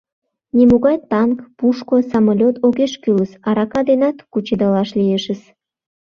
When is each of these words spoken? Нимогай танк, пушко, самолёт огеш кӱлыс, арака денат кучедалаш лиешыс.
Нимогай 0.57 0.97
танк, 1.09 1.37
пушко, 1.57 1.95
самолёт 2.11 2.55
огеш 2.65 2.93
кӱлыс, 3.03 3.31
арака 3.49 3.81
денат 3.89 4.17
кучедалаш 4.31 4.89
лиешыс. 4.99 5.41